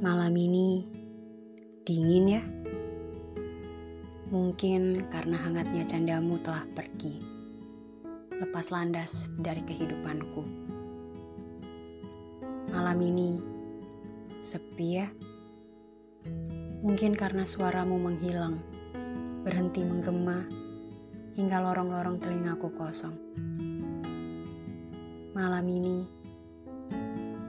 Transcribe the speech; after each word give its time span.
Malam 0.00 0.32
ini 0.32 0.80
dingin 1.84 2.24
ya? 2.24 2.40
Mungkin 4.32 5.04
karena 5.12 5.36
hangatnya 5.36 5.84
candamu 5.84 6.40
telah 6.40 6.64
pergi, 6.72 7.20
lepas 8.32 8.72
landas 8.72 9.28
dari 9.36 9.60
kehidupanku. 9.60 10.40
Malam 12.72 12.96
ini 12.96 13.44
sepi 14.40 14.88
ya? 14.88 15.12
Mungkin 16.80 17.12
karena 17.12 17.44
suaramu 17.44 18.00
menghilang, 18.00 18.56
berhenti 19.44 19.84
menggema, 19.84 20.48
hingga 21.36 21.60
lorong-lorong 21.60 22.16
telingaku 22.16 22.72
kosong. 22.72 23.20
Malam 25.36 25.68
ini 25.68 26.08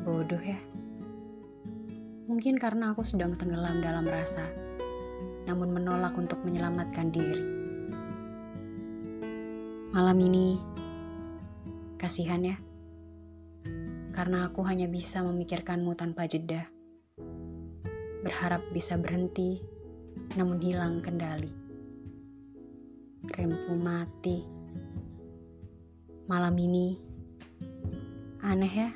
bodoh 0.04 0.44
ya? 0.44 0.71
Mungkin 2.42 2.58
karena 2.58 2.90
aku 2.90 3.06
sedang 3.06 3.38
tenggelam 3.38 3.86
dalam 3.86 4.02
rasa, 4.02 4.42
namun 5.46 5.78
menolak 5.78 6.18
untuk 6.18 6.42
menyelamatkan 6.42 7.14
diri. 7.14 7.46
Malam 9.94 10.18
ini, 10.18 10.58
kasihan 12.02 12.42
ya, 12.42 12.58
karena 14.18 14.50
aku 14.50 14.66
hanya 14.66 14.90
bisa 14.90 15.22
memikirkanmu 15.22 15.94
tanpa 15.94 16.26
jeda. 16.26 16.66
Berharap 18.26 18.66
bisa 18.74 18.98
berhenti, 18.98 19.62
namun 20.34 20.58
hilang 20.58 20.98
kendali. 20.98 21.54
Remku 23.22 23.78
mati. 23.78 24.42
Malam 26.26 26.58
ini, 26.58 26.98
aneh 28.42 28.74
ya. 28.74 28.90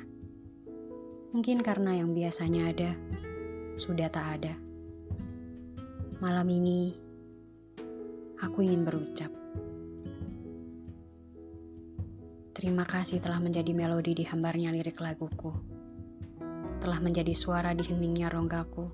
Mungkin 1.30 1.62
karena 1.62 1.94
yang 1.94 2.10
biasanya 2.10 2.74
ada 2.74 2.90
sudah 3.76 4.08
tak 4.08 4.40
ada. 4.40 4.54
Malam 6.16 6.48
ini, 6.48 6.96
aku 8.40 8.64
ingin 8.64 8.88
berucap. 8.88 9.28
Terima 12.56 12.88
kasih 12.88 13.20
telah 13.20 13.36
menjadi 13.36 13.76
melodi 13.76 14.16
di 14.16 14.24
hambarnya 14.24 14.72
lirik 14.72 14.96
laguku. 14.96 15.52
Telah 16.80 17.04
menjadi 17.04 17.36
suara 17.36 17.76
di 17.76 17.84
heningnya 17.84 18.32
ronggaku. 18.32 18.88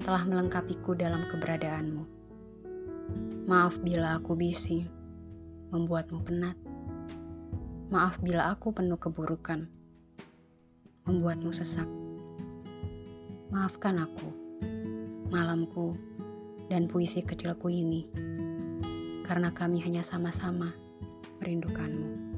Telah 0.00 0.24
melengkapiku 0.24 0.96
dalam 0.96 1.28
keberadaanmu. 1.28 2.04
Maaf 3.44 3.84
bila 3.84 4.16
aku 4.16 4.32
bisi, 4.32 4.80
membuatmu 5.76 6.24
penat. 6.24 6.56
Maaf 7.92 8.16
bila 8.24 8.48
aku 8.48 8.72
penuh 8.72 8.96
keburukan, 8.96 9.68
membuatmu 11.04 11.52
sesak. 11.52 11.99
Maafkan 13.50 13.98
aku, 13.98 14.30
malamku, 15.26 15.98
dan 16.70 16.86
puisi 16.86 17.18
kecilku 17.18 17.66
ini, 17.66 18.06
karena 19.26 19.50
kami 19.50 19.82
hanya 19.82 20.06
sama-sama 20.06 20.70
merindukanmu. 21.42 22.29